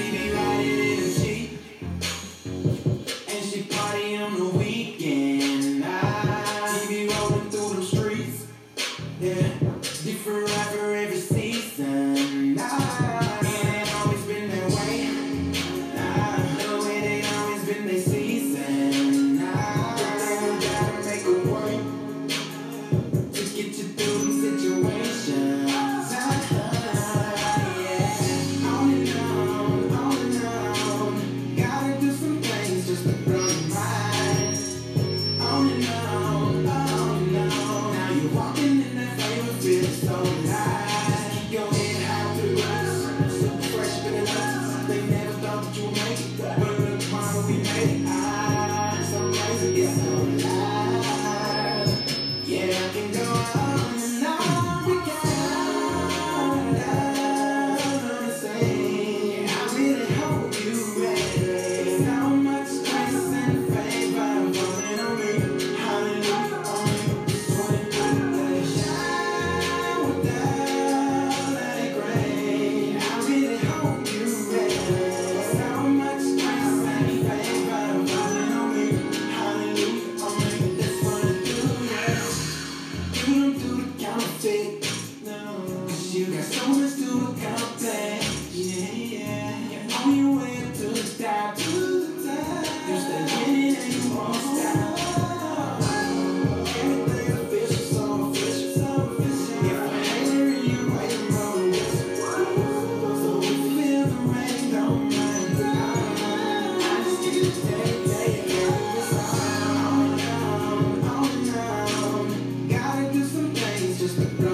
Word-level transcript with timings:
see 0.00 0.30
me 0.30 0.49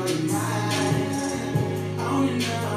your 0.08 0.18
mind. 0.32 2.00
On 2.00 2.26
your 2.28 2.48
mind. 2.48 2.75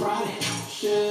Friday. 0.00 0.40
Shit. 0.70 1.09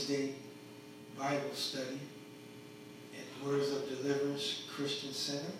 Wednesday 0.00 0.32
Bible 1.18 1.52
study 1.52 2.00
at 3.14 3.46
Words 3.46 3.70
of 3.70 3.86
Deliverance 3.86 4.62
Christian 4.74 5.12
Center. 5.12 5.52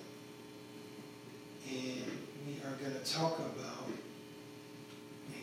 And 1.68 2.10
we 2.46 2.54
are 2.64 2.74
going 2.76 2.98
to 2.98 3.12
talk 3.12 3.38
about 3.38 3.86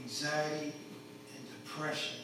anxiety 0.02 0.74
and 1.36 1.64
depression 1.64 2.22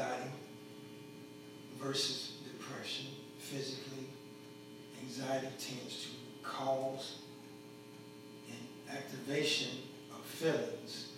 Anxiety 0.00 0.30
versus 1.78 2.32
depression 2.44 3.06
physically. 3.38 4.06
Anxiety 5.02 5.48
tends 5.58 6.04
to 6.04 6.08
cause 6.42 7.18
an 8.48 8.96
activation 8.96 9.68
of 10.14 10.24
feelings 10.24 11.12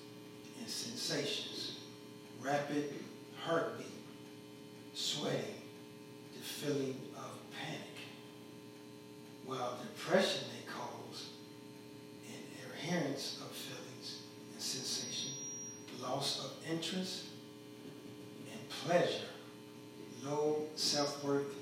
and 0.58 0.68
sensations, 0.68 1.78
rapid 2.42 2.92
heartbeat, 3.44 3.86
sweating, 4.94 5.62
the 6.34 6.42
feeling 6.42 7.00
of 7.16 7.38
panic. 7.56 7.80
While 9.46 9.78
depression 9.80 10.44
may 10.54 10.72
cause 10.72 11.28
an 12.26 12.88
inherence 12.88 13.38
of 13.42 13.54
feelings 13.54 14.22
and 14.52 14.60
sensation, 14.60 15.30
loss 16.02 16.44
of 16.44 16.50
interest 16.68 17.21
pleasure, 18.86 19.28
low 20.24 20.62
self-worth 20.74 21.54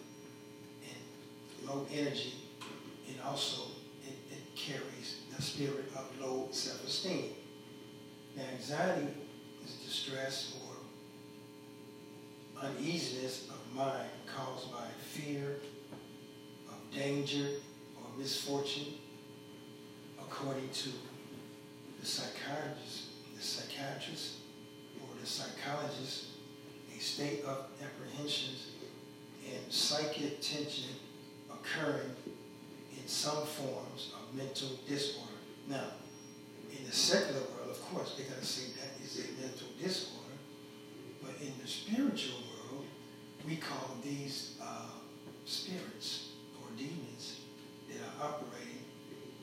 and 0.82 1.68
low 1.68 1.86
energy, 1.92 2.34
and 3.08 3.16
also 3.24 3.62
it, 4.06 4.16
it 4.30 4.56
carries 4.56 5.20
the 5.36 5.42
spirit 5.42 5.90
of 5.96 6.06
low 6.20 6.48
self-esteem. 6.50 7.34
Now, 8.36 8.44
anxiety 8.54 9.08
is 9.64 9.74
distress 9.86 10.54
or 10.60 10.76
uneasiness 12.62 13.48
of 13.48 13.76
mind 13.76 14.10
caused 14.26 14.70
by 14.72 14.86
fear 15.02 15.60
of 16.68 16.96
danger 16.96 17.48
or 17.96 18.18
misfortune, 18.18 18.94
according 20.20 20.68
to 20.70 20.88
the 22.00 22.06
psychiatrist, 22.06 23.04
the 23.36 23.42
psychiatrist 23.42 24.34
or 25.02 25.08
the 25.20 25.26
psychologist, 25.26 26.26
state 27.00 27.42
of 27.44 27.66
apprehensions 27.82 28.68
and 29.46 29.72
psychic 29.72 30.40
tension 30.40 30.90
occurring 31.50 32.14
in 32.96 33.06
some 33.08 33.44
forms 33.46 34.12
of 34.14 34.36
mental 34.36 34.68
disorder. 34.86 35.32
Now, 35.68 35.86
in 36.76 36.84
the 36.84 36.92
secular 36.92 37.40
world, 37.40 37.70
of 37.70 37.80
course, 37.82 38.14
they're 38.16 38.26
going 38.26 38.40
to 38.40 38.46
say 38.46 38.72
that 38.80 39.04
is 39.04 39.18
a 39.18 39.40
mental 39.40 39.68
disorder. 39.82 40.16
But 41.22 41.40
in 41.40 41.52
the 41.60 41.68
spiritual 41.68 42.40
world, 42.40 42.84
we 43.46 43.56
call 43.56 43.96
these 44.02 44.56
uh, 44.62 45.00
spirits 45.44 46.30
or 46.60 46.68
demons 46.76 47.40
that 47.88 47.98
are 48.00 48.28
operating 48.28 48.84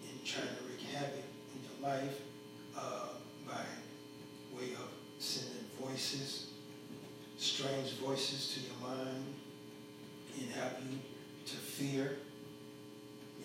and 0.09 0.25
trying 0.25 0.48
to 0.48 0.63
wreak 0.69 0.81
havoc 0.94 1.25
in 1.54 1.62
your 1.63 1.89
life 1.89 2.21
uh, 2.77 3.07
by 3.48 3.63
way 4.56 4.74
of 4.74 4.89
sending 5.19 5.65
voices, 5.81 6.46
strange 7.37 7.93
voices 7.93 8.53
to 8.53 8.59
your 8.61 8.95
mind, 8.95 9.25
and 10.39 10.49
have 10.51 10.73
you 10.89 10.97
to 11.45 11.55
fear 11.55 12.17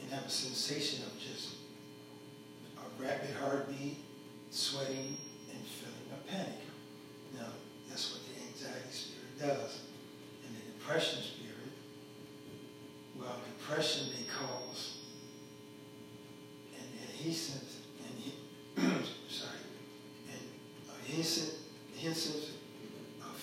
and 0.01 0.11
have 0.11 0.25
a 0.25 0.31
sensation 0.31 1.05
of 1.05 1.19
just 1.21 1.55
a 2.79 3.03
rapid 3.03 3.31
heartbeat, 3.37 3.99
sweating, 4.51 5.17
and 5.51 5.61
feeling 5.65 6.13
of 6.13 6.27
panic. 6.27 6.61
Now, 7.35 7.49
that's 7.89 8.13
what 8.13 8.23
the 8.27 8.43
anxiety 8.49 8.91
spirit 8.91 9.39
does. 9.39 9.81
And 10.47 10.57
the 10.57 10.73
depression 10.73 11.23
spirit, 11.23 11.73
well, 13.19 13.37
depression 13.59 14.09
may 14.09 14.25
cause 14.27 14.99
an 16.77 16.85
adhesive, 17.09 17.69
and 18.77 18.93
sorry, 19.29 19.59
an 20.31 20.41
adhesive, 21.07 21.55
adhesive 21.95 22.51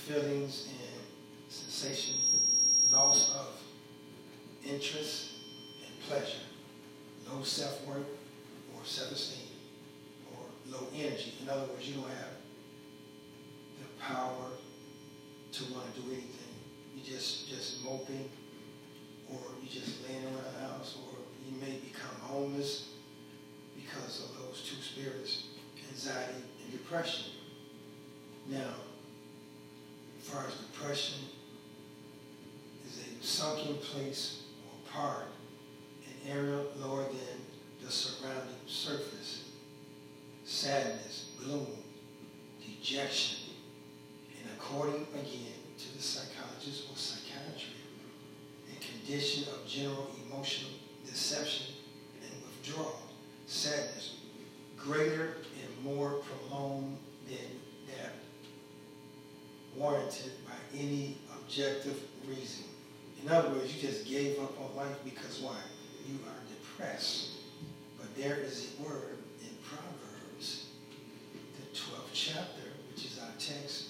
feelings 0.10 0.70
and 0.72 1.04
sensation, 1.50 2.16
loss 2.92 3.36
of 3.36 3.62
interest 4.68 5.34
and 5.86 6.00
pleasure, 6.08 6.42
low 7.32 7.44
self-worth 7.44 8.08
or 8.74 8.84
self-esteem, 8.84 9.46
or 10.32 10.40
low 10.72 10.88
energy. 10.96 11.36
In 11.44 11.50
other 11.50 11.68
words, 11.68 11.88
you 11.88 11.94
don't 11.94 12.10
have 12.10 12.38
the 13.80 14.04
power 14.04 14.50
to 15.52 15.64
want 15.74 15.94
to 15.94 16.02
do 16.02 16.08
anything. 16.08 16.56
You 16.96 17.04
just 17.04 17.48
just 17.48 17.86
moping, 17.86 18.32
or 19.32 19.40
you 19.62 19.70
just 19.70 20.08
laying 20.08 20.24
around 20.26 20.44
the 20.56 20.68
house, 20.74 20.98
or 21.06 21.20
you 21.46 21.62
may 21.62 21.78
become 21.78 22.16
homeless 22.22 22.90
because 23.76 24.24
of 24.24 24.38
those 24.40 24.68
two 24.68 24.82
spirits, 24.82 25.44
anxiety 25.92 26.42
and 26.64 26.72
depression. 26.72 27.26
Now, 28.50 28.74
depression, 30.90 31.20
is 32.84 32.98
a 32.98 33.24
sunken 33.24 33.76
place 33.76 34.42
or 34.66 34.92
part, 34.92 35.28
an 36.08 36.32
area 36.32 36.64
lower 36.78 37.04
than 37.04 37.86
the 37.86 37.92
surrounding 37.92 38.56
surface. 38.66 39.44
Sadness, 40.46 41.30
gloom, 41.40 41.68
dejection, 42.66 43.52
and 44.42 44.50
according 44.58 45.06
again 45.14 45.62
to 45.78 45.96
the 45.96 46.02
psychologist 46.02 46.88
or 46.90 46.98
psychiatry, 46.98 47.76
a 48.76 48.84
condition 48.84 49.44
of 49.54 49.68
general 49.68 50.10
emotional 50.26 50.72
deception 51.06 51.68
and 52.24 52.32
withdrawal, 52.42 53.00
sadness, 53.46 54.16
greater 54.76 55.38
and 55.62 55.86
more 55.86 56.22
prolonged 56.50 56.98
than 57.28 57.60
that 57.86 58.14
warranted 59.80 60.32
any 60.78 61.18
objective 61.36 62.00
reason. 62.28 62.66
In 63.24 63.32
other 63.32 63.50
words, 63.50 63.76
you 63.76 63.82
just 63.82 64.08
gave 64.08 64.40
up 64.40 64.54
on 64.62 64.76
life 64.76 64.98
because 65.04 65.40
why? 65.40 65.58
You 66.08 66.16
are 66.28 66.40
depressed. 66.48 67.32
But 67.98 68.16
there 68.16 68.38
is 68.38 68.74
a 68.80 68.84
word 68.84 69.18
in 69.42 69.50
Proverbs, 69.64 70.68
the 71.60 71.78
12th 71.78 72.14
chapter, 72.14 72.62
which 72.92 73.06
is 73.06 73.20
our 73.20 73.32
text, 73.38 73.90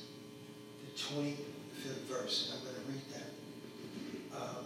the 0.85 0.99
25th 0.99 2.01
verse. 2.07 2.51
And 2.51 2.59
I'm 2.59 2.65
going 2.65 2.85
to 2.85 2.91
read 2.91 3.05
that. 3.13 4.39
Um, 4.41 4.65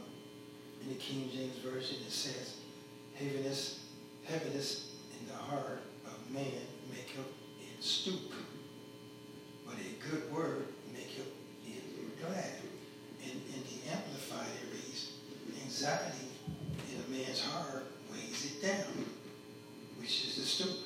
in 0.83 0.89
the 0.89 0.95
King 0.95 1.29
James 1.33 1.57
Version, 1.57 1.97
it 2.05 2.11
says, 2.11 2.57
heaviness, 3.15 3.85
heaviness 4.25 4.91
in 5.19 5.27
the 5.27 5.35
heart 5.35 5.81
of 6.05 6.31
man 6.31 6.43
maketh 6.89 7.19
it 7.19 7.83
stoop. 7.83 8.31
But 9.65 9.75
a 9.75 10.09
good 10.09 10.31
word 10.31 10.67
maketh 10.93 11.27
it 11.67 12.19
glad. 12.19 12.53
And 13.23 13.31
in 13.31 13.63
the 13.63 13.91
Amplified 13.91 14.47
it 14.61 14.73
reads, 14.73 15.13
anxiety 15.63 16.27
in 16.91 17.03
a 17.05 17.17
man's 17.17 17.41
heart 17.41 17.85
weighs 18.11 18.45
it 18.45 18.61
down, 18.61 19.05
which 19.99 20.25
is 20.25 20.35
the 20.35 20.41
stoop. 20.41 20.77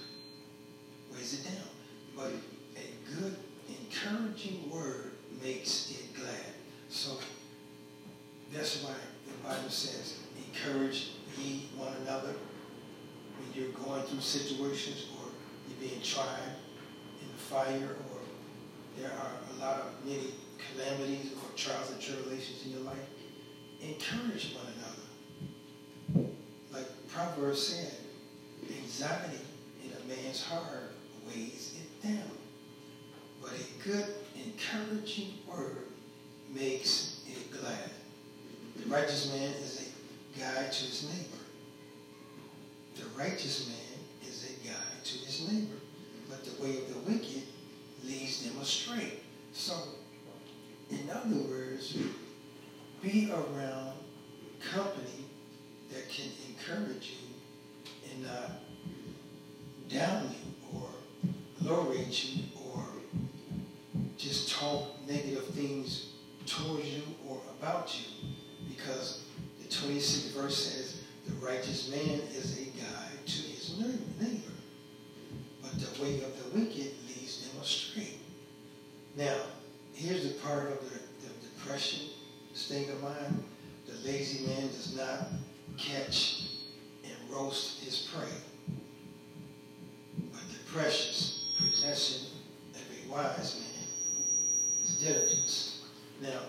Weighs 1.13 1.41
it 1.41 1.45
down. 1.45 1.67
But 2.15 2.31
a 2.75 3.15
good, 3.15 3.37
encouraging 3.69 4.69
word 4.69 5.11
makes 5.41 5.91
it 5.91 6.15
glad. 6.15 6.53
So 6.89 7.17
that's 8.53 8.83
why 8.83 8.93
the 9.27 9.47
Bible 9.47 9.69
says, 9.69 10.19
encourage 10.47 11.11
ye 11.37 11.69
one 11.77 11.93
another 12.01 12.33
when 13.37 13.53
you're 13.53 13.73
going 13.73 13.96
through 14.07 14.21
situations 14.21 15.07
or 15.17 15.29
you're 15.67 15.89
being 15.89 16.01
tried 16.01 16.55
in 17.21 17.27
the 17.27 17.37
fire 17.37 17.95
or 18.11 18.19
there 18.97 19.11
are 19.11 19.31
a 19.53 19.59
lot 19.59 19.79
of 19.81 20.05
many 20.05 20.33
calamities 20.57 21.31
or 21.33 21.55
trials 21.55 21.91
and 21.91 22.01
tribulations 22.01 22.65
in 22.65 22.71
your 22.71 22.81
life. 22.81 22.97
Encourage 23.81 24.55
one 24.55 24.65
another. 24.77 26.29
Like 26.73 27.07
Proverbs 27.09 27.61
said, 27.61 27.93
anxiety 28.81 29.39
in 29.83 29.91
a 29.91 30.07
man's 30.07 30.43
heart 30.43 30.93
weighs 31.27 31.75
it 31.79 32.07
down. 32.07 32.31
But 33.41 33.51
a 33.51 33.87
good, 33.87 34.05
encouraging 34.45 35.33
word 35.47 35.87
makes 36.53 37.21
it 37.27 37.51
glad. 37.51 37.91
The 38.77 38.89
righteous 38.89 39.31
man 39.31 39.51
is 39.61 39.91
a 40.35 40.39
guide 40.39 40.71
to 40.71 40.85
his 40.85 41.03
neighbor. 41.03 41.43
The 42.95 43.19
righteous 43.19 43.67
man 43.67 43.86
neighbor. 45.41 45.75
But 46.29 46.43
the 46.43 46.63
way 46.63 46.77
of 46.77 46.93
the 46.93 47.11
wicked 47.11 47.43
leads 48.03 48.43
them 48.43 48.61
astray. 48.61 49.13
So, 49.53 49.73
in 50.89 51.09
other 51.09 51.35
words, 51.49 51.97
be 53.01 53.31
around 53.31 53.93
company 54.59 55.25
that 55.91 56.09
can 56.09 56.29
encourage 56.49 57.11
you 57.11 58.11
and 58.11 58.23
not 58.23 58.51
down 59.89 60.29
you 60.29 60.79
or 60.79 60.89
lower 61.61 61.93
you 61.93 62.43
or 62.73 62.83
just 64.17 64.51
talk 64.51 64.95
negative 65.07 65.45
things 65.47 66.09
towards 66.45 66.87
you 66.87 67.03
or 67.27 67.39
about 67.59 67.95
you. 67.97 68.29
Because 68.67 69.23
the 69.61 69.67
26th 69.67 70.33
verse 70.33 70.57
says, 70.57 71.01
the 71.27 71.33
righteous 71.45 71.89
man 71.89 72.21
is 72.35 72.57
a 72.59 72.65
guide 72.65 73.25
to 73.25 73.41
his 73.41 73.77
neighbor, 74.19 74.46
way 75.99 76.15
of 76.21 76.43
the 76.43 76.59
wicked 76.59 76.93
leads 77.07 77.47
them 77.47 77.61
astray. 77.61 78.15
Now, 79.15 79.35
here's 79.93 80.27
the 80.27 80.39
part 80.39 80.71
of 80.71 80.79
the, 80.81 80.99
the 81.25 81.33
depression 81.41 82.09
state 82.53 82.89
of 82.89 83.01
mind. 83.01 83.43
The 83.87 84.07
lazy 84.07 84.45
man 84.45 84.67
does 84.67 84.95
not 84.95 85.27
catch 85.77 86.43
and 87.03 87.13
roast 87.29 87.83
his 87.83 88.09
prey. 88.13 88.27
But 90.31 90.41
the 90.51 90.71
precious 90.71 91.53
possession 91.57 92.27
of 92.73 92.81
a 92.81 93.11
wise 93.11 93.61
man 93.61 94.83
is 94.83 94.95
diligence. 94.97 95.81
Now, 96.21 96.39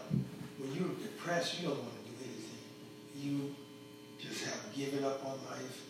when 0.59 0.73
you're 0.75 0.95
depressed, 0.95 1.61
you 1.61 1.69
don't 1.69 1.79
want 1.79 1.91
to 2.05 2.11
do 2.11 2.17
anything. 2.25 2.59
You 3.15 3.55
just 4.19 4.45
have 4.45 4.75
given 4.75 5.05
up 5.05 5.25
on 5.25 5.39
life. 5.51 5.85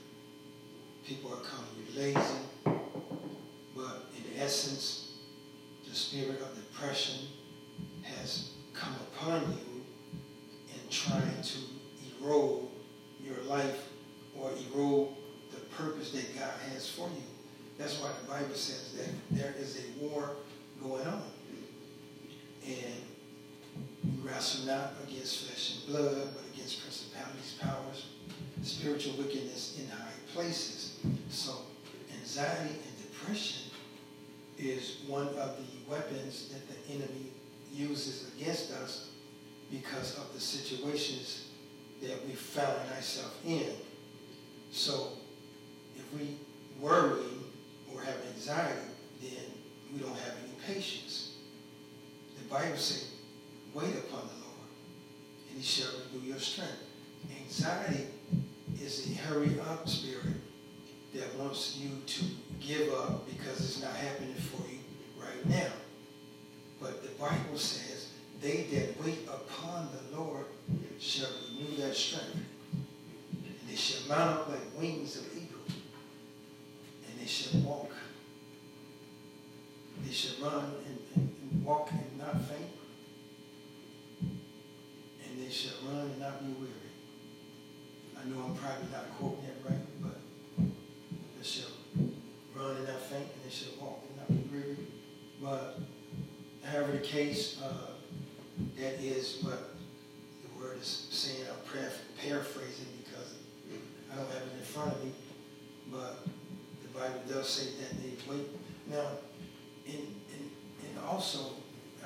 People 1.07 1.33
are 1.33 1.41
calling 1.41 1.71
you 1.79 2.01
lazy. 2.01 2.21
But 3.75 4.07
in 4.17 4.41
essence, 4.41 5.13
the 5.89 5.95
spirit 5.95 6.41
of 6.41 6.55
depression 6.55 7.27
has 8.03 8.51
come 8.75 8.95
upon 9.13 9.43
you 9.43 9.85
and 10.73 10.91
trying 10.91 11.43
to 11.43 11.59
erode 12.21 12.69
your 13.25 13.43
life 13.45 13.89
or 14.39 14.51
erode 14.73 15.09
the 15.53 15.61
purpose 15.77 16.11
that 16.13 16.35
God 16.39 16.53
has 16.73 16.89
for 16.89 17.09
you. 17.09 17.23
That's 17.79 18.01
why 18.01 18.11
the 18.21 18.29
Bible 18.29 18.55
says 18.55 18.95
that 18.97 19.09
there 19.31 19.55
is 19.59 19.79
a 19.79 20.05
war 20.05 20.37
going 20.83 21.07
on. 21.07 21.23
And 22.67 23.03
we 24.05 24.18
wrestle 24.29 24.67
not 24.67 24.93
against 25.07 25.47
flesh 25.47 25.77
and 25.77 25.87
blood, 25.87 26.29
but 26.35 26.45
against 26.55 26.83
principalities, 26.83 27.57
powers, 27.61 28.07
spiritual 28.63 29.15
wickedness 29.15 29.79
in 29.81 29.89
high 29.89 30.13
places. 30.35 30.99
So 31.31 31.53
anxiety 32.21 32.75
and 32.75 33.11
depression 33.11 33.71
is 34.59 34.99
one 35.07 35.29
of 35.29 35.57
the 35.57 35.91
weapons 35.91 36.49
that 36.49 36.69
the 36.69 36.93
enemy 36.95 37.33
uses 37.73 38.31
against 38.35 38.73
us 38.73 39.11
because 39.71 40.17
of 40.19 40.33
the 40.35 40.41
situations 40.41 41.49
that 42.03 42.25
we 42.27 42.33
found 42.33 42.79
ourselves 42.95 43.35
in. 43.47 43.73
So 44.71 45.13
if 45.97 46.05
we 46.19 46.37
worry 46.81 47.21
or 47.93 48.01
have 48.03 48.17
anxiety, 48.35 48.81
then 49.23 49.53
we 49.93 50.01
don't 50.01 50.17
have 50.17 50.35
any 50.43 50.75
patience. 50.75 51.37
The 52.39 52.45
Bible 52.49 52.77
says, 52.77 53.08
wait 53.79 53.95
upon 53.95 54.27
the 54.27 54.35
Lord, 54.43 54.69
and 55.51 55.59
he 55.59 55.63
shall 55.63 55.91
renew 56.13 56.27
your 56.27 56.39
strength. 56.39 56.83
Anxiety 57.45 58.07
is 58.83 59.11
a 59.11 59.15
hurry 59.15 59.59
up 59.71 59.89
spirit 59.89 60.35
that 61.15 61.35
wants 61.37 61.77
you 61.77 61.91
to 62.07 62.25
give 62.61 62.93
up 62.95 63.27
because 63.31 63.61
it's 63.61 63.83
not 63.83 63.95
happening 63.95 64.35
for 64.35 64.63
you 64.69 64.79
right 65.21 65.47
now. 65.49 65.73
But 66.81 67.03
the 67.03 67.11
Bible 67.21 67.57
says, 67.57 68.09
they 68.41 68.63
that 68.73 69.05
wait 69.05 69.29
upon 69.29 69.89
the 69.93 70.17
Lord 70.17 70.47
shall 70.99 71.29
renew 71.49 71.77
their 71.77 71.95
strength. 71.95 72.37
And 73.33 73.69
they 73.69 73.77
shall 73.77 74.09
mount 74.09 74.41
up 74.41 74.49
like 74.49 74.61
wings 74.79 75.17
of 75.17 75.37
eagle. 75.37 75.59
And 75.67 77.21
they 77.21 77.27
shall 77.27 77.61
walk. 77.61 77.93
They 80.05 80.13
shall 80.13 80.51
run 80.51 80.73
and, 80.87 80.99
and, 81.17 81.35
and 81.53 81.65
walk 81.65 81.91
and 81.91 82.19
not 82.19 82.41
faint. 82.43 82.71
And 84.21 85.41
they 85.41 85.47
shall 85.59 85.91
run 85.91 86.07
and 86.07 86.21
not 86.21 86.39
be 86.39 86.53
weary. 86.53 86.71
I 88.17 88.29
know 88.29 88.45
I'm 88.47 88.55
probably 88.55 88.87
not 88.93 89.11
quoting 89.19 89.43
that 89.43 89.69
right, 89.69 89.87
but 90.01 90.21
they 90.57 91.43
shall 91.43 91.71
run 92.55 92.77
and 92.77 92.87
not 92.87 93.01
faint, 93.01 93.25
and 93.25 93.45
they 93.45 93.51
shall 93.51 93.73
walk 93.81 94.05
and 94.07 94.17
not 94.19 94.29
be 94.29 94.57
weary. 94.57 94.77
But 95.43 95.81
however 96.63 96.93
the 96.93 96.99
case, 96.99 97.61
uh, 97.61 97.91
that 98.77 99.01
is 99.03 99.39
what 99.43 99.75
the 100.45 100.63
word 100.63 100.79
is 100.81 101.09
saying. 101.11 101.43
I'm 101.51 101.89
paraphrasing 102.23 102.87
because 103.03 103.35
I 104.13 104.15
don't 104.15 104.31
have 104.31 104.43
it 104.43 104.53
in 104.59 104.65
front 104.65 104.93
of 104.93 105.05
me. 105.05 105.11
But 105.91 106.25
the 106.83 106.89
Bible 106.97 107.21
does 107.29 107.49
say 107.49 107.71
that 107.81 108.01
they 108.01 108.31
wait. 108.31 108.47
Now, 108.89 109.09
and 109.89 110.99
also 111.05 111.41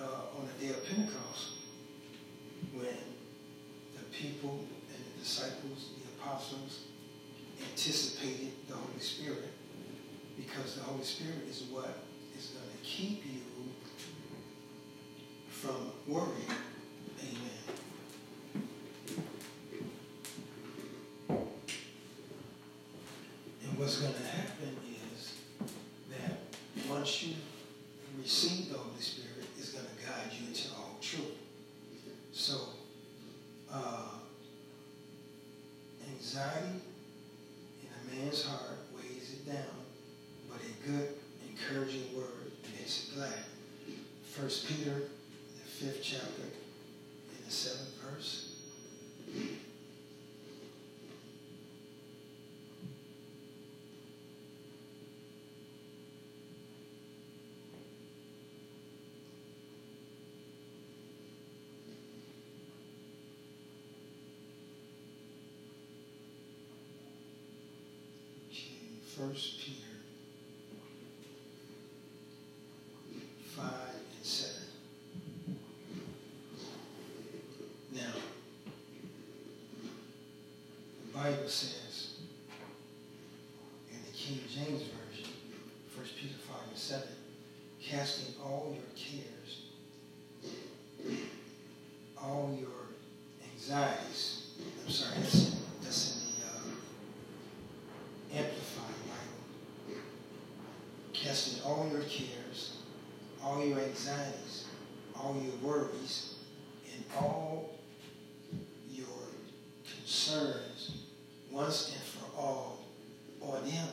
uh, 0.01 0.39
on 0.39 0.49
the 0.49 0.67
day 0.67 0.73
of 0.73 0.87
Pentecost, 0.87 1.51
when 2.73 3.12
people 4.13 4.65
and 4.89 5.05
the 5.05 5.21
disciples, 5.21 5.91
the 5.97 6.23
apostles, 6.23 6.81
anticipated 7.71 8.53
the 8.69 8.75
Holy 8.75 9.01
Spirit, 9.01 9.53
because 10.37 10.77
the 10.77 10.83
Holy 10.83 11.05
Spirit 11.05 11.45
is 11.49 11.63
what 11.71 12.05
is 12.37 12.47
going 12.49 12.71
to 12.71 12.85
keep 12.85 13.25
you 13.25 13.41
from 15.49 15.93
worry. 16.09 16.47
Amen. 17.21 17.63
And 23.63 23.79
what's 23.79 23.99
going 23.99 24.15
to 24.15 24.27
happen 24.27 24.77
is 25.15 25.35
that 26.11 26.39
once 26.91 27.23
you 27.23 27.35
receive 28.21 28.71
the 28.73 28.79
Holy 28.79 29.01
Spirit, 29.01 29.47
it's 29.57 29.71
going 29.71 29.87
to 29.87 30.05
guide 30.05 30.33
you 30.33 30.49
into 30.49 30.69
all 30.77 30.99
truth. 31.01 31.39
So, 32.33 32.72
uh, 33.73 34.03
anxiety 36.09 36.81
in 37.83 37.89
a 37.89 38.15
man's 38.15 38.45
heart 38.45 38.79
weighs 38.95 39.33
it 39.33 39.47
down, 39.47 39.75
but 40.51 40.61
a 40.61 40.89
good, 40.89 41.09
encouraging 41.49 42.15
word 42.17 42.53
makes 42.77 43.09
it 43.09 43.17
glad. 43.17 43.45
First 44.25 44.67
Peter 44.67 44.95
the 44.95 45.69
fifth 45.69 46.01
chapter 46.03 46.43
in 46.43 47.45
the 47.45 47.51
seventh 47.51 47.95
verse. 48.03 48.42
First 69.17 69.61
Peter 69.61 69.79
five 73.57 73.95
and 73.95 74.25
seven. 74.25 74.63
Now, 77.95 78.13
the 81.07 81.13
Bible 81.19 81.49
says 81.49 82.15
in 83.91 83.99
the 84.05 84.17
King 84.17 84.41
James 84.49 84.83
Version, 84.83 85.31
1 85.95 86.07
Peter 86.19 86.35
5 86.39 86.57
and 86.71 86.79
7, 86.79 87.09
casting 87.83 88.35
all 88.43 88.75
your 88.75 88.89
cares, 88.97 89.61
all 92.19 92.57
your 92.59 92.71
anxieties, 93.53 94.47
I'm 94.85 94.91
sorry, 94.91 95.17
that's, 95.21 95.57
that's 95.83 96.17
in 96.17 96.21
the 96.41 98.39
uh, 98.39 98.41
Amplified 98.41 98.97
Bible, 99.07 100.01
casting 101.13 101.63
all 101.63 101.89
your 101.93 102.03
cares, 102.03 102.79
all 103.45 103.65
your 103.65 103.79
anxieties, 103.81 104.67
all 105.17 105.37
your 105.43 105.55
worries, 105.71 106.35
and 106.95 107.05
all 107.17 107.79
your 108.91 109.07
concerns 109.99 111.03
once 111.51 111.93
and 111.95 112.03
for 112.03 112.41
all 112.41 112.85
on 113.43 113.65
him, 113.65 113.89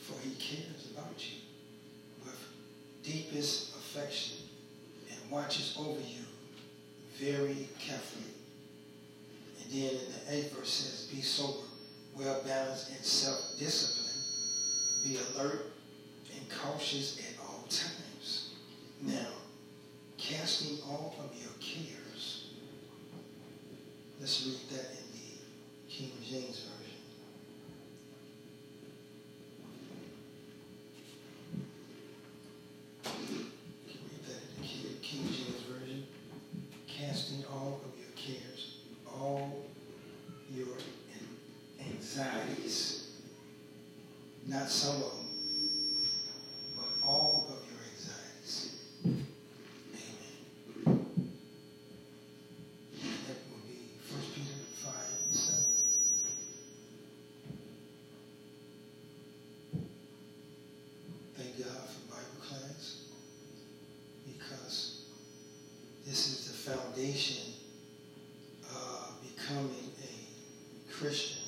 for 0.00 0.14
he 0.20 0.34
cares 0.34 0.90
about 0.92 1.14
you 1.18 1.38
with 2.24 2.38
deepest 3.02 3.74
affection 3.76 4.36
and 5.10 5.30
watches 5.30 5.74
over 5.78 5.98
you 6.00 6.22
very 7.16 7.68
carefully. 7.78 8.32
And 9.62 9.72
then 9.72 9.90
in 9.90 9.96
the 9.96 10.34
eighth 10.36 10.56
verse 10.56 10.70
says, 10.70 11.08
Be 11.14 11.22
sober, 11.22 11.66
well 12.18 12.42
balanced, 12.46 12.90
and 12.90 13.04
self 13.04 13.40
disciplined. 13.58 14.10
Be 15.02 15.18
alert 15.34 15.72
and 16.36 16.44
cautious 16.50 17.18
at 17.18 17.40
all 17.44 17.62
times. 17.68 18.50
Now, 19.02 19.28
casting 20.18 20.78
all 20.88 21.14
of 21.18 21.34
your 21.40 21.52
cares. 21.60 22.50
Let's 24.20 24.46
read 24.46 24.58
that 24.78 24.90
in 24.92 25.04
the 25.12 25.92
King 25.92 26.10
James 26.22 26.60
Version. 26.60 27.00
Read 33.04 34.24
that 34.26 34.40
in 34.42 34.62
the 34.62 34.66
King- 34.66 34.98
King 35.02 35.26
James 35.28 35.62
Version. 35.68 36.06
Casting 36.86 37.44
all 37.52 37.80
of 37.84 37.98
your 37.98 38.10
cares, 38.16 38.76
all 39.06 39.64
your 40.50 40.66
an- 40.68 41.90
anxieties, 41.92 43.08
not 44.64 44.70
some 44.70 44.96
of 44.96 45.10
them, 45.12 45.28
but 46.74 46.88
all 47.06 47.44
of 47.50 47.56
your 47.70 47.80
anxieties. 47.92 48.76
Amen. 49.04 49.20
That 53.26 53.38
will 53.50 53.60
be 53.68 53.76
First 54.00 54.34
Peter 54.34 54.56
five 54.76 55.18
and 55.26 55.36
seven. 55.36 55.64
Thank 61.36 61.58
God 61.58 61.86
for 61.90 62.00
Bible 62.14 62.40
class 62.40 63.04
because 64.26 65.04
this 66.06 66.20
is 66.26 66.38
the 66.48 66.56
foundation 66.70 67.52
of 68.74 69.12
becoming 69.36 69.92
a 70.02 70.90
Christian 70.90 71.42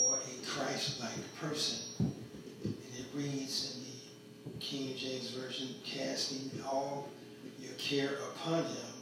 or 0.00 0.14
a 0.14 0.46
Christ-like 0.46 1.34
person. 1.40 1.78
And 1.98 2.74
it 2.98 3.06
reads 3.14 3.76
in 3.76 4.52
the 4.52 4.58
King 4.60 4.96
James 4.96 5.30
Version, 5.30 5.68
casting 5.84 6.50
all 6.64 7.08
your 7.58 7.72
care 7.90 8.14
upon 8.34 8.62
him, 8.62 8.92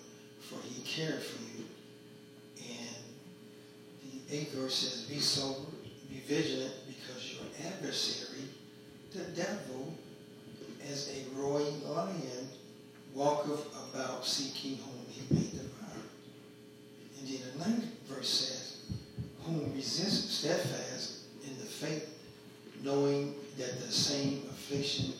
for 0.40 0.58
he 0.66 0.80
cared 0.80 1.22
for 1.22 1.42
you. 1.42 1.64
And 2.58 2.96
the 4.28 4.34
eighth 4.34 4.54
verse 4.54 4.74
says, 4.74 5.02
Be 5.04 5.20
sober, 5.20 5.68
be 6.08 6.20
vigilant, 6.26 6.72
because 6.86 7.34
your 7.34 7.70
adversary, 7.70 8.44
the 9.12 9.24
devil, 9.36 9.92
as 10.90 11.10
a 11.10 11.38
roaring 11.38 11.86
lion, 11.86 12.48
walketh 13.12 13.66
about 13.90 14.24
seeking 14.24 14.78
whom 14.78 15.04
he 15.10 15.34
may 15.34 15.50
devour. 15.50 16.02
And 17.18 17.28
then 17.28 17.40
the 17.52 17.68
ninth 17.68 17.84
verse 18.08 18.28
says, 18.28 18.76
Whom 19.42 19.74
resist 19.74 20.38
steadfast 20.38 21.24
in 21.46 21.58
the 21.58 21.66
faith, 21.66 22.08
knowing 22.82 23.34
that 23.58 23.80
the 23.80 23.92
same 23.92 24.44
affliction 24.50 25.12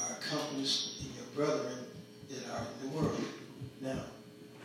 are 0.00 0.18
accomplished 0.18 1.00
in 1.00 1.06
your 1.16 1.26
brethren 1.34 1.86
that 2.32 2.50
are 2.52 2.66
in 2.80 2.90
the 2.90 2.96
world. 2.96 3.24
Now, 3.80 4.04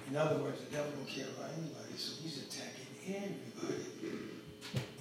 in 0.09 0.15
other 0.15 0.37
words, 0.37 0.59
the 0.61 0.77
devil 0.77 0.91
don't 0.91 1.07
care 1.07 1.25
about 1.37 1.51
anybody, 1.57 1.97
so 1.97 2.13
he's 2.23 2.43
attacking 2.43 2.87
everybody. 3.07 3.85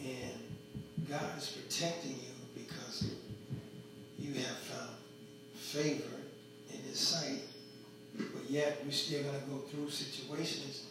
And 0.03 1.09
God 1.09 1.39
is 1.39 1.49
protecting 1.49 2.13
you 2.13 2.63
because 2.63 3.11
you 4.19 4.35
have 4.35 4.59
found 4.59 4.97
favor 5.55 6.17
in 6.73 6.81
his 6.83 6.99
sight, 6.99 7.43
but 8.17 8.51
yet 8.51 8.81
we're 8.85 8.91
still 8.91 9.23
going 9.23 9.41
to 9.41 9.47
go 9.47 9.59
through 9.59 9.91
situations, 9.91 10.87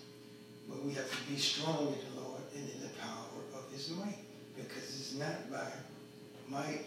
but 0.70 0.84
we 0.84 0.94
have 0.94 1.10
to 1.10 1.32
be 1.32 1.38
strong 1.38 1.88
in 1.88 2.16
the 2.16 2.22
Lord 2.22 2.42
and 2.56 2.70
in 2.70 2.82
the 2.82 2.94
power 3.00 3.26
of 3.54 3.72
his 3.74 3.90
might, 3.92 4.20
because 4.56 4.84
it's 4.84 5.16
not 5.16 5.52
by 5.52 5.72
might 6.56 6.86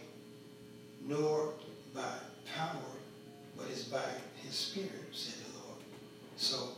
nor 1.07 1.53
by 1.95 2.15
power, 2.57 2.91
but 3.57 3.67
it's 3.71 3.85
by 3.85 4.03
his 4.43 4.55
spirit, 4.55 4.91
said 5.13 5.35
the 5.45 5.59
Lord. 5.59 5.81
So 6.37 6.71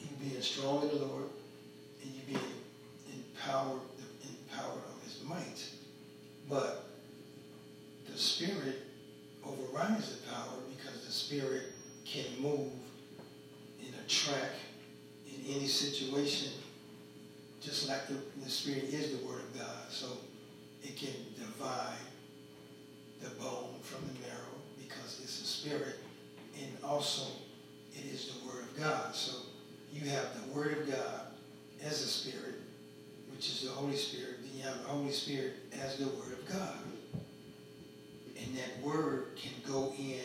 you 0.00 0.08
being 0.20 0.40
strong 0.40 0.82
in 0.82 0.88
the 0.88 1.04
Lord 1.04 1.24
and 2.02 2.12
you 2.12 2.20
being 2.26 2.54
empowered 3.12 3.80
power 4.54 4.72
of 4.72 5.02
his 5.02 5.22
might. 5.28 5.68
But 6.48 6.86
the 8.10 8.18
spirit 8.18 8.82
overrides 9.44 10.16
the 10.16 10.30
power 10.30 10.58
because 10.76 11.04
the 11.04 11.12
spirit 11.12 11.72
can 12.04 12.24
move 12.40 12.70
in 13.80 13.92
a 13.94 14.08
track 14.08 14.52
in 15.26 15.56
any 15.56 15.66
situation, 15.66 16.52
just 17.60 17.88
like 17.88 18.06
the, 18.08 18.16
the 18.42 18.50
spirit 18.50 18.84
is 18.84 19.18
the 19.18 19.26
word 19.26 19.40
of 19.40 19.58
God. 19.58 19.90
So 19.90 20.06
it 20.84 20.96
can 20.96 21.14
divide 21.36 21.98
the 23.22 23.30
bone 23.42 23.74
from 23.82 24.00
the 24.06 24.20
marrow 24.20 24.54
because 24.78 25.20
it's 25.22 25.40
a 25.40 25.44
spirit, 25.44 25.96
and 26.60 26.70
also 26.84 27.24
it 27.94 28.04
is 28.12 28.32
the 28.32 28.46
word 28.46 28.64
of 28.64 28.78
God. 28.78 29.14
So 29.14 29.32
you 29.92 30.08
have 30.10 30.26
the 30.44 30.52
word 30.54 30.78
of 30.78 30.90
God 30.90 31.26
as 31.82 32.02
a 32.02 32.06
spirit, 32.06 32.60
which 33.34 33.48
is 33.48 33.62
the 33.62 33.70
Holy 33.70 33.96
Spirit. 33.96 34.42
Then 34.42 34.58
you 34.58 34.62
have 34.64 34.82
the 34.82 34.88
Holy 34.88 35.10
Spirit 35.10 35.54
as 35.82 35.96
the 35.96 36.06
word 36.06 36.32
of 36.32 36.46
God. 36.52 36.78
And 38.36 38.56
that 38.56 38.84
word 38.84 39.36
can 39.36 39.52
go 39.66 39.94
in 39.98 40.20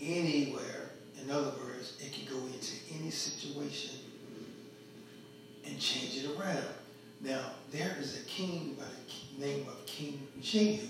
anywhere. 0.00 0.90
In 1.22 1.30
other 1.30 1.52
words, 1.64 1.96
it 2.00 2.12
can 2.12 2.26
go 2.32 2.44
into 2.46 2.74
any 3.00 3.10
situation 3.10 3.98
and 5.64 5.80
change 5.80 6.24
it 6.24 6.38
around. 6.38 6.64
Now, 7.20 7.52
there 7.72 7.96
is 7.98 8.20
a 8.20 8.24
king 8.26 8.76
by 8.78 8.84
the 8.84 9.10
name 9.38 9.66
of 9.68 9.84
King 9.86 10.26
Jehu. 10.40 10.86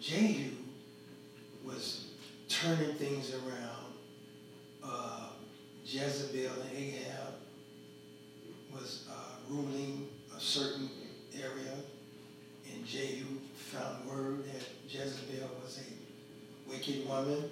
Jehu 0.00 0.50
was 1.64 2.08
turning 2.48 2.94
things 2.94 3.32
around. 3.34 3.94
Uh, 4.82 5.28
Jezebel 5.84 6.52
and 6.60 6.76
Ahab 6.76 7.34
was 8.72 9.06
uh, 9.10 9.14
ruling 9.48 10.08
a 10.36 10.40
certain 10.40 10.90
area, 11.34 11.74
and 12.70 12.86
Jehu 12.86 13.24
found 13.54 14.06
word 14.08 14.44
that 14.46 14.62
Jezebel 14.88 15.48
was 15.62 15.78
a 15.78 16.70
wicked 16.70 17.08
woman, 17.08 17.50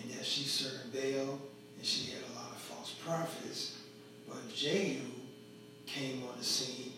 and 0.00 0.10
that 0.12 0.24
she 0.24 0.44
served 0.44 0.92
Baal, 0.92 1.38
and 1.76 1.86
she 1.86 2.12
had 2.12 2.20
a 2.30 2.34
lot 2.34 2.50
of 2.52 2.58
false 2.58 2.94
prophets. 3.04 3.78
But 4.26 4.54
Jehu 4.54 5.00
came 5.86 6.22
on 6.30 6.38
the 6.38 6.44
scene, 6.44 6.92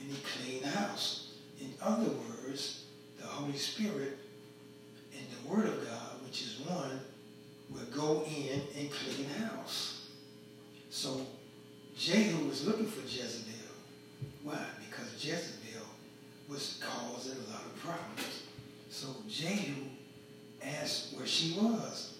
and 0.00 0.10
he 0.10 0.16
cleaned 0.22 0.64
house. 0.64 1.29
In 1.60 1.74
other 1.82 2.10
words, 2.10 2.84
the 3.18 3.26
Holy 3.26 3.56
Spirit 3.56 4.18
and 5.12 5.26
the 5.30 5.48
Word 5.48 5.66
of 5.66 5.84
God, 5.86 6.24
which 6.24 6.42
is 6.42 6.60
one, 6.66 7.00
will 7.70 7.86
go 7.94 8.24
in 8.24 8.60
and 8.78 8.90
clean 8.90 9.26
house. 9.28 10.08
So 10.90 11.26
Jehu 11.96 12.48
was 12.48 12.66
looking 12.66 12.86
for 12.86 13.02
Jezebel. 13.02 13.52
Why? 14.42 14.64
Because 14.88 15.12
Jezebel 15.24 15.86
was 16.48 16.82
causing 16.82 17.36
a 17.36 17.50
lot 17.52 17.62
of 17.64 17.76
problems. 17.80 18.42
So 18.90 19.08
Jehu 19.28 19.74
asked 20.62 21.16
where 21.16 21.26
she 21.26 21.56
was. 21.58 22.14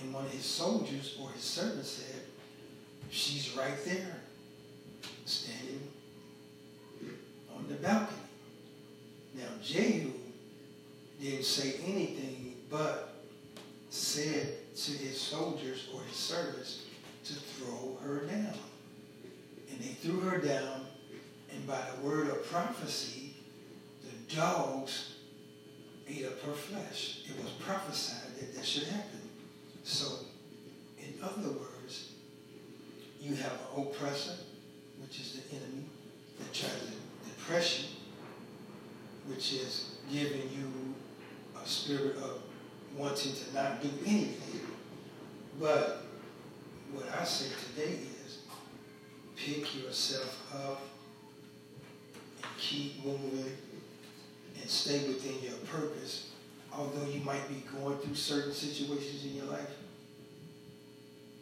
And 0.00 0.12
one 0.12 0.24
of 0.24 0.30
his 0.30 0.44
soldiers 0.44 1.16
or 1.20 1.30
his 1.32 1.42
servants 1.42 1.90
said, 1.90 2.22
She's 3.10 3.56
right 3.56 3.84
there, 3.84 4.16
standing 5.24 5.88
on 7.54 7.66
the 7.68 7.74
balcony. 7.74 8.27
Now 9.34 9.48
Jehu 9.62 10.12
didn't 11.20 11.44
say 11.44 11.74
anything 11.86 12.56
but 12.70 13.14
said 13.90 14.74
to 14.76 14.92
his 14.92 15.20
soldiers 15.20 15.88
or 15.94 16.02
his 16.02 16.16
servants 16.16 16.82
to 17.24 17.34
throw 17.34 17.98
her 18.02 18.20
down. 18.26 18.54
And 19.70 19.80
they 19.80 19.94
threw 20.00 20.20
her 20.20 20.38
down, 20.38 20.86
and 21.52 21.66
by 21.66 21.80
the 21.90 22.06
word 22.06 22.28
of 22.28 22.44
prophecy, 22.50 23.34
the 24.02 24.36
dogs 24.36 25.16
ate 26.08 26.24
up 26.24 26.40
her 26.42 26.52
flesh. 26.52 27.20
It 27.28 27.42
was 27.42 27.52
prophesied 27.52 28.34
that 28.38 28.54
that 28.54 28.64
should 28.64 28.84
happen. 28.84 29.20
So, 29.84 30.06
in 30.98 31.14
other 31.22 31.50
words, 31.50 32.12
you 33.20 33.34
have 33.36 33.52
an 33.52 33.82
oppressor, 33.82 34.36
which 35.00 35.20
is 35.20 35.32
the 35.40 35.56
enemy, 35.56 35.84
that 36.38 36.52
tries 36.52 36.72
to 36.72 37.28
depress 37.28 37.80
you, 37.80 37.88
which 39.28 39.52
is 39.52 39.96
giving 40.10 40.48
you 40.56 40.94
a 41.62 41.66
spirit 41.66 42.16
of 42.16 42.40
wanting 42.96 43.32
to 43.32 43.54
not 43.54 43.82
do 43.82 43.88
anything. 44.06 44.60
But 45.60 46.04
what 46.92 47.06
I 47.20 47.24
say 47.24 47.52
today 47.74 47.98
is 48.24 48.38
pick 49.36 49.82
yourself 49.82 50.52
up 50.54 50.80
and 52.42 52.50
keep 52.58 53.04
moving 53.04 53.56
and 54.60 54.70
stay 54.70 55.06
within 55.06 55.42
your 55.42 55.58
purpose. 55.66 56.30
Although 56.72 57.06
you 57.06 57.20
might 57.20 57.48
be 57.48 57.62
going 57.80 57.98
through 57.98 58.14
certain 58.14 58.52
situations 58.52 59.24
in 59.24 59.34
your 59.34 59.46
life, 59.46 59.70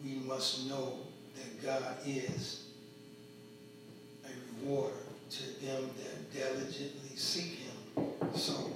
we 0.05 0.15
must 0.27 0.69
know 0.69 0.99
that 1.35 1.63
God 1.65 1.97
is 2.07 2.65
a 4.25 4.63
rewarder 4.63 4.95
to 5.31 5.43
them 5.65 5.91
that 5.99 6.33
diligently 6.33 7.17
seek 7.17 7.59
him. 7.59 7.66
So, 8.35 8.71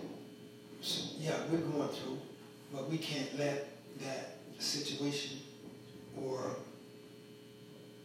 so 0.81 1.11
yeah, 1.19 1.35
we're 1.51 1.59
going 1.59 1.89
through, 1.89 2.19
but 2.73 2.89
we 2.89 2.99
can't 2.99 3.39
let 3.39 3.69
that 4.01 4.37
situation 4.59 5.39
or 6.17 6.57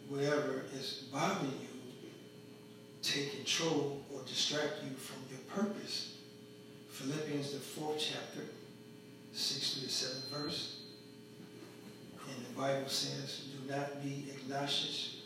whatever 0.10 0.64
is 0.74 1.06
bothering 1.12 1.52
you 1.52 1.68
take 3.02 3.36
control 3.36 4.02
or 4.14 4.22
distract 4.24 4.84
you 4.84 4.96
from 4.96 5.22
your 5.30 5.40
purpose. 5.56 6.18
Philippians, 6.90 7.52
the 7.52 7.60
fourth 7.60 8.00
chapter, 8.00 8.42
6 9.34 9.74
through 9.74 9.88
the 9.88 9.94
7th 9.94 10.44
verse. 10.44 10.80
And 12.28 12.46
the 12.46 12.60
Bible 12.60 12.90
says, 12.90 13.42
do 13.52 13.72
not 13.72 14.04
be 14.04 14.26
obnoxious 14.34 15.22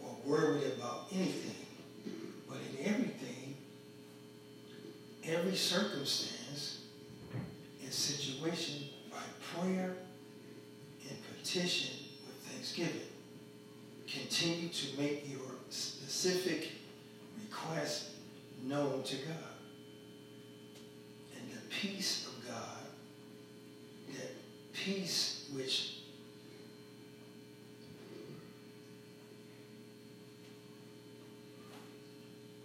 or 0.00 0.14
worried 0.24 0.64
about 0.78 1.06
anything, 1.12 1.56
but 2.48 2.58
in 2.70 2.86
everything, 2.86 3.21
every 5.24 5.54
circumstance 5.54 6.82
and 7.82 7.92
situation 7.92 8.88
by 9.10 9.22
prayer 9.54 9.94
and 11.08 11.18
petition 11.38 11.96
with 12.26 12.36
thanksgiving. 12.52 13.08
Continue 14.06 14.68
to 14.68 15.00
make 15.00 15.30
your 15.30 15.52
specific 15.70 16.70
request 17.40 18.10
known 18.64 19.02
to 19.04 19.16
God. 19.16 19.36
And 21.36 21.50
the 21.50 21.60
peace 21.68 22.26
of 22.26 22.48
God, 22.48 22.78
that 24.14 24.32
peace 24.72 25.48
which 25.54 25.98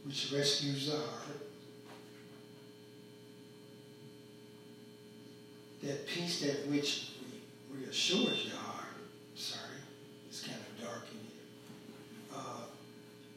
which 0.05 0.31
rescues 0.33 0.87
the 0.87 0.97
heart, 0.97 1.46
that 5.87 6.05
peace 6.05 6.41
that 6.41 6.67
which 6.67 7.11
reassures 7.71 8.45
your 8.45 8.57
heart, 8.57 8.87
sorry, 9.35 9.79
it's 10.27 10.41
kind 10.41 10.57
of 10.59 10.85
dark 10.85 11.03
in 11.11 11.19
here, 11.19 12.35
uh, 12.35 12.61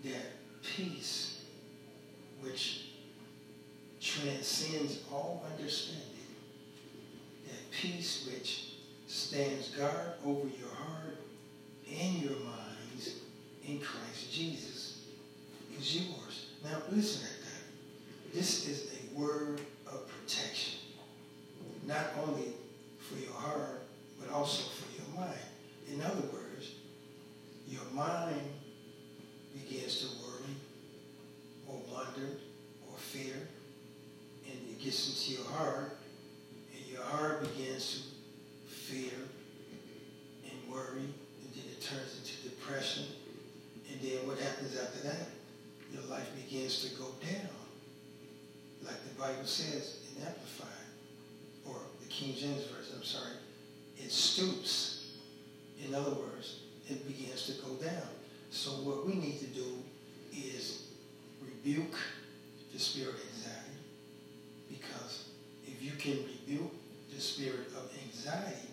that 0.04 0.62
peace 0.62 1.42
which 2.42 2.86
transcends 4.00 5.00
all 5.12 5.44
understanding, 5.56 6.04
that 7.46 7.70
peace 7.70 8.28
which 8.30 8.74
stands 9.06 9.68
guard 9.70 10.14
over 10.24 10.48
your 10.48 10.74
heart 10.74 11.18
and 11.88 12.22
your 12.22 12.32
minds 12.32 13.20
in 13.66 13.78
Christ 13.78 14.32
Jesus 14.32 15.02
is 15.78 15.96
yours. 15.96 16.46
Now 16.64 16.78
listen 16.90 17.26
at 17.26 17.44
that. 17.44 18.34
This 18.34 18.68
is 18.68 18.90
a 18.92 19.18
word 19.18 19.60
of 19.86 20.06
protection, 20.08 20.69
not 21.90 22.06
only 22.24 22.52
for 23.00 23.18
your 23.18 23.34
heart, 23.34 23.82
but 24.20 24.30
also 24.30 24.62
for 24.70 24.86
your 24.96 25.20
mind. 25.20 25.40
In 25.92 26.00
other 26.00 26.22
words, 26.32 26.74
your 27.66 27.82
mind 27.92 28.40
begins 29.52 30.00
to 30.02 30.06
worry 30.22 30.54
or 31.66 31.80
wonder 31.92 32.38
or 32.88 32.96
fear, 32.96 33.34
and 34.46 34.54
it 34.70 34.80
gets 34.80 35.08
into 35.08 35.42
your 35.42 35.50
heart, 35.50 35.98
and 36.72 36.86
your 36.86 37.02
heart 37.02 37.42
begins 37.42 38.06
to 38.68 38.72
fear 38.72 39.18
and 40.44 40.72
worry, 40.72 41.00
and 41.02 41.50
then 41.54 41.64
it 41.72 41.82
turns 41.82 42.20
into 42.22 42.48
depression. 42.48 43.04
And 43.90 44.00
then 44.00 44.28
what 44.28 44.38
happens 44.38 44.78
after 44.78 45.08
that? 45.08 45.26
Your 45.92 46.04
life 46.04 46.28
begins 46.36 46.88
to 46.88 46.94
go 46.96 47.06
down. 47.20 47.50
Like 48.84 49.02
the 49.02 49.20
Bible 49.20 49.44
says 49.44 49.98
in 50.16 50.22
Amplified, 50.22 50.68
or 51.70 51.76
the 52.02 52.08
King 52.08 52.34
James 52.34 52.64
Version, 52.64 52.94
I'm 52.96 53.04
sorry, 53.04 53.36
it 53.96 54.10
stoops. 54.10 55.06
In 55.86 55.94
other 55.94 56.10
words, 56.10 56.60
it 56.88 57.06
begins 57.06 57.46
to 57.46 57.52
go 57.62 57.74
down. 57.74 58.08
So 58.50 58.70
what 58.70 59.06
we 59.06 59.14
need 59.14 59.38
to 59.40 59.46
do 59.46 59.78
is 60.32 60.82
rebuke 61.40 61.96
the 62.72 62.78
spirit 62.78 63.14
of 63.14 63.20
anxiety. 63.34 63.78
Because 64.68 65.28
if 65.66 65.82
you 65.82 65.92
can 65.92 66.24
rebuke 66.24 66.72
the 67.14 67.20
spirit 67.20 67.68
of 67.76 67.90
anxiety, 68.06 68.68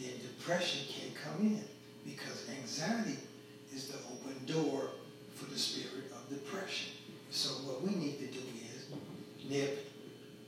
then 0.00 0.12
depression 0.20 0.86
can't 0.88 1.14
come 1.14 1.46
in. 1.46 1.64
Because 2.04 2.48
anxiety 2.60 3.18
is 3.74 3.88
the 3.88 3.98
open 4.12 4.44
door 4.46 4.90
for 5.34 5.50
the 5.50 5.58
spirit 5.58 6.10
of 6.12 6.28
depression. 6.28 6.92
So 7.30 7.50
what 7.66 7.82
we 7.82 7.94
need 7.94 8.18
to 8.18 8.26
do 8.26 8.40
is 8.74 8.86
nip 9.48 9.86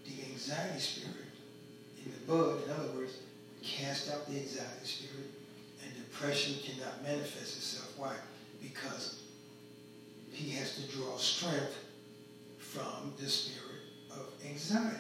the 0.07 0.33
anxiety 0.33 0.81
spirit 0.81 1.30
in 2.05 2.13
the 2.13 2.33
bud. 2.33 2.65
In 2.65 2.71
other 2.73 2.93
words, 2.97 3.19
cast 3.63 4.11
out 4.11 4.27
the 4.27 4.39
anxiety 4.39 4.85
spirit, 4.85 5.31
and 5.85 5.95
depression 5.95 6.57
cannot 6.65 7.03
manifest 7.03 7.57
itself. 7.57 7.93
Why? 7.97 8.15
Because 8.63 9.23
he 10.31 10.51
has 10.51 10.77
to 10.77 10.97
draw 10.97 11.17
strength 11.17 11.77
from 12.59 13.13
the 13.19 13.29
spirit 13.29 13.83
of 14.11 14.27
anxiety. 14.47 14.97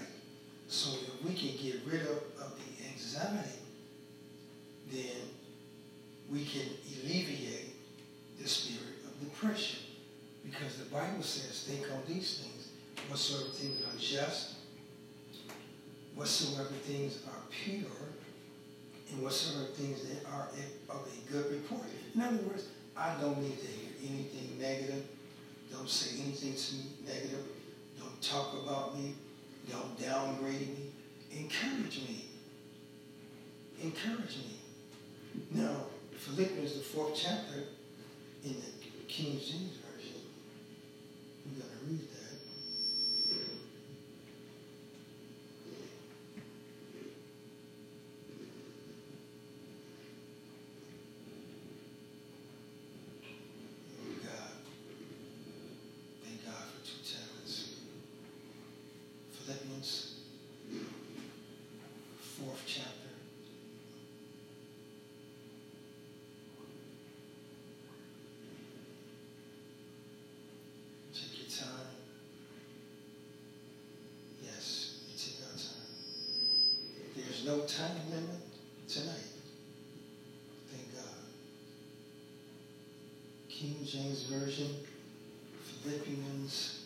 So 0.68 0.90
if 0.90 1.24
we 1.24 1.34
can 1.34 1.56
get 1.62 1.80
rid 1.86 2.02
of, 2.02 2.18
of 2.40 2.54
the 2.56 2.88
anxiety, 2.88 3.58
then 4.92 5.22
we 6.30 6.44
can 6.44 6.66
alleviate 7.02 7.74
the 8.40 8.48
spirit 8.48 8.94
of 9.04 9.20
depression. 9.20 9.80
Because 10.44 10.76
the 10.76 10.86
Bible 10.86 11.22
says, 11.22 11.64
think 11.68 11.90
on 11.92 12.02
these 12.06 12.38
things, 12.38 12.68
whatsoever 13.08 13.50
things 13.50 13.82
are 13.82 13.98
just, 13.98 14.54
whatsoever 16.20 16.68
things 16.84 17.22
are 17.26 17.42
pure, 17.50 17.80
and 19.10 19.22
whatsoever 19.22 19.64
things 19.72 20.06
that 20.06 20.26
are 20.30 20.48
of 20.90 21.08
a 21.08 21.32
good 21.32 21.50
report. 21.50 21.86
In 22.14 22.20
other 22.20 22.36
words, 22.42 22.68
I 22.94 23.14
don't 23.22 23.40
need 23.40 23.58
to 23.58 23.66
hear 23.66 23.88
anything 24.06 24.60
negative. 24.60 25.06
Don't 25.72 25.88
say 25.88 26.20
anything 26.22 26.54
to 26.54 26.74
me 26.74 26.82
negative. 27.06 27.46
Don't 27.98 28.20
talk 28.20 28.52
about 28.62 28.98
me. 28.98 29.14
Don't 29.70 29.98
downgrade 29.98 30.68
me. 30.76 30.90
Encourage 31.32 32.00
me. 32.06 32.26
Encourage 33.82 34.36
me. 34.36 34.58
Now, 35.52 35.86
Philippians, 36.18 36.74
the 36.74 36.80
fourth 36.80 37.14
chapter, 37.16 37.64
in 38.44 38.56
the 38.56 39.04
King 39.08 39.38
James 39.38 39.78
Version, 39.80 40.20
we're 41.46 41.62
going 41.62 41.72
to 41.72 41.84
read 41.86 42.10
that. 42.10 42.16
Oh, 53.98 54.12
God. 54.24 54.52
Thank 56.24 56.44
God 56.44 56.64
for 56.74 56.80
two 56.84 57.00
talents. 57.04 57.74
Philippians, 59.32 60.14
fourth 62.20 62.62
chapter. 62.66 62.88
Take 71.12 71.34
your 71.40 71.50
time. 71.50 71.90
Yes, 74.42 75.00
you 75.08 75.14
take 75.18 75.38
our 75.44 75.58
time. 75.58 75.88
There's 77.16 77.39
no 77.50 77.58
time 77.62 77.90
limit 78.10 78.36
tonight. 78.86 79.26
Thank 80.70 80.94
God. 80.94 81.04
King 83.48 83.74
James 83.84 84.22
Version, 84.24 84.68
Philippians. 85.82 86.76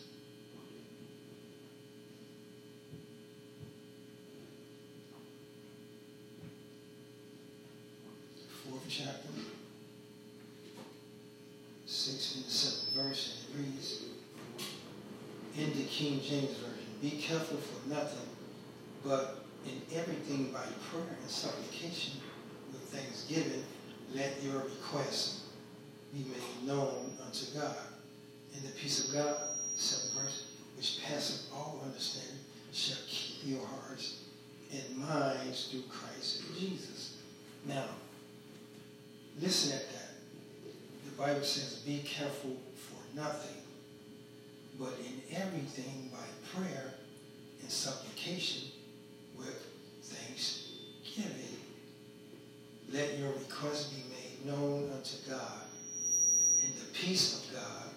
Fourth 8.67 8.85
chapter, 8.89 9.29
sixth 11.85 12.37
and 12.37 12.45
seventh 12.45 12.95
verse, 12.95 13.45
and 13.53 13.65
it 13.65 13.69
reads, 13.69 14.03
in 15.55 15.69
the 15.77 15.83
King 15.83 16.19
James 16.19 16.57
Version, 16.57 16.87
be 16.99 17.11
careful 17.11 17.57
for 17.57 17.87
nothing, 17.87 18.27
but 19.03 19.44
in 19.65 19.97
everything 19.97 20.51
by 20.51 20.63
prayer 20.91 21.17
and 21.21 21.29
supplication 21.29 22.13
with 22.71 22.81
thanksgiving, 22.83 23.63
let 24.13 24.41
your 24.43 24.59
requests 24.59 25.45
be 26.13 26.19
made 26.19 26.67
known 26.67 27.11
unto 27.25 27.45
God. 27.57 27.75
And 28.53 28.63
the 28.63 28.71
peace 28.71 29.07
of 29.07 29.13
God, 29.13 29.35
seventh 29.75 30.13
verse, 30.13 30.45
which 30.77 30.99
passeth 31.03 31.51
all 31.53 31.81
understanding, 31.85 32.39
shall 32.71 32.97
keep 33.07 33.37
your 33.43 33.65
hearts 33.65 34.21
and 34.71 34.97
minds 34.97 35.69
through 35.69 35.83
Christ 35.89 36.43
Jesus. 36.57 37.17
Now, 37.65 37.85
listen 39.41 39.77
at 39.77 39.89
that. 39.91 40.11
The 41.05 41.21
Bible 41.21 41.43
says, 41.43 41.79
be 41.79 41.99
careful 41.99 42.57
for 42.75 43.17
nothing, 43.17 43.61
but 44.79 44.93
in 44.99 45.35
everything 45.35 46.11
by 46.11 46.59
prayer 46.59 46.93
and 47.61 47.71
supplication 47.71 48.69
with 49.37 49.67
thanksgiving. 50.03 51.57
Let 52.91 53.17
your 53.17 53.31
request 53.33 53.91
be 53.95 54.03
made 54.09 54.45
known 54.45 54.91
unto 54.91 55.17
God, 55.29 55.63
and 56.63 56.73
the 56.73 56.85
peace 56.93 57.43
of 57.43 57.55
God, 57.55 57.89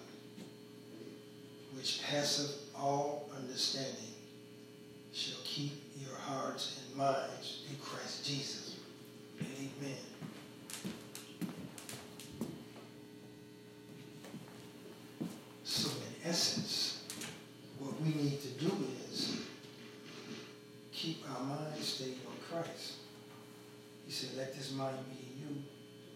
which 1.75 2.01
passeth 2.03 2.69
all 2.75 3.29
understanding, 3.35 3.93
shall 5.13 5.39
keep 5.43 5.71
your 5.99 6.17
hearts 6.17 6.81
and 6.87 6.97
minds 6.97 7.61
through 7.67 7.77
Christ 7.83 8.25
Jesus. 8.25 8.77
Amen. 9.41 9.97
So 15.63 15.89
in 15.89 16.29
essence, 16.29 17.03
what 17.79 17.99
we 18.01 18.09
need 18.09 18.41
to 18.41 18.47
do 18.49 18.71
is 19.11 19.37
keep 20.91 21.23
our 21.31 21.43
minds 21.43 21.87
stayed 21.87 22.17
on 22.27 22.38
Christ. 22.51 22.93
He 24.05 24.11
said, 24.11 24.37
let 24.37 24.55
this 24.55 24.71
mind 24.73 24.97
be 25.09 25.17
in 25.17 25.39
you, 25.39 25.63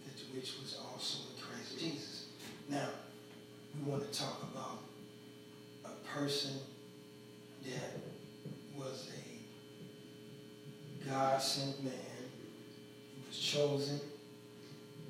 that 0.05 0.35
which 0.35 0.55
was 0.61 0.77
also 0.91 1.29
in 1.29 1.41
Christ 1.43 1.79
Jesus. 1.79 2.25
Now, 2.69 2.89
we 3.75 3.89
want 3.89 4.11
to 4.11 4.19
talk 4.19 4.41
about 4.51 4.79
a 5.85 5.93
person 6.07 6.53
that 7.65 7.99
was 8.77 9.09
a 9.15 11.09
God-sent 11.09 11.83
man. 11.83 11.93
He 13.15 13.21
was 13.27 13.37
chosen. 13.37 13.99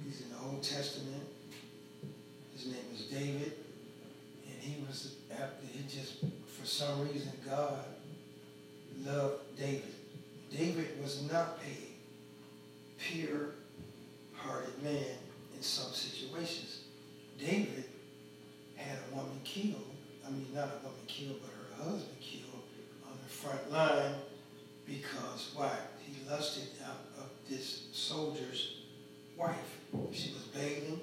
He's 0.04 0.22
in 0.22 0.30
the 0.32 0.40
Old 0.44 0.62
Testament. 0.62 1.24
His 2.54 2.66
name 2.68 2.90
is 2.94 3.06
David. 3.06 3.54
And 4.46 4.62
he 4.62 4.84
was, 4.86 5.16
after 5.32 5.66
he 5.72 5.84
just, 5.84 6.20
for 6.48 6.66
some 6.66 7.08
reason, 7.08 7.32
God 7.46 7.86
loved 9.06 9.58
David. 9.58 9.96
David 10.56 11.02
was 11.02 11.24
not 11.32 11.58
a 11.66 13.02
pure-hearted 13.02 14.84
man 14.84 15.18
in 15.56 15.62
some 15.62 15.92
situations. 15.92 16.82
David 17.40 17.86
had 18.76 19.00
a 19.12 19.16
woman 19.16 19.40
killed. 19.44 19.96
I 20.26 20.30
mean, 20.30 20.48
not 20.54 20.66
a 20.66 20.86
woman 20.86 21.00
killed, 21.08 21.42
but 21.42 21.52
her 21.52 21.84
husband 21.90 22.20
killed 22.22 22.64
on 23.06 23.18
the 23.24 23.30
front 23.30 23.72
line 23.72 24.16
because 24.86 25.52
why? 25.56 25.72
He 26.06 26.14
lusted 26.30 26.70
out 26.86 27.02
of 27.18 27.30
this 27.50 27.88
soldier's 27.92 28.82
wife. 29.36 29.80
She 30.12 30.34
was 30.34 30.44
bathing. 30.54 31.00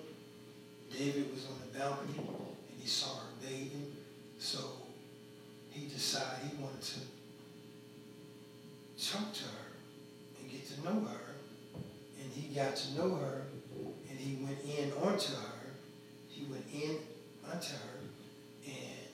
David 0.97 1.33
was 1.33 1.47
on 1.47 1.59
the 1.61 1.79
balcony 1.79 2.19
and 2.19 2.81
he 2.81 2.87
saw 2.87 3.17
her 3.17 3.33
bathing. 3.43 3.97
So 4.39 4.59
he 5.71 5.87
decided 5.87 6.51
he 6.51 6.63
wanted 6.63 6.83
to 6.83 7.01
talk 9.01 9.33
to 9.33 9.45
her 9.45 9.67
and 10.41 10.51
get 10.51 10.67
to 10.69 10.85
know 10.85 11.01
her. 11.01 11.35
And 12.23 12.33
he 12.33 12.55
got 12.55 12.77
to 12.77 12.95
know 12.99 13.15
her 13.17 13.43
and 14.09 14.19
he 14.19 14.43
went 14.45 14.59
in 14.65 14.93
onto 15.03 15.33
her. 15.33 15.73
He 16.29 16.45
went 16.45 16.65
in 16.73 16.99
onto 17.51 17.73
her 17.75 18.01
and 18.67 19.09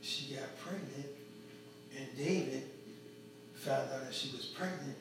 she 0.00 0.34
got 0.34 0.58
pregnant. 0.58 1.06
And 1.96 2.06
David 2.16 2.70
found 3.54 3.90
out 3.92 4.04
that 4.04 4.14
she 4.14 4.30
was 4.34 4.46
pregnant 4.46 4.96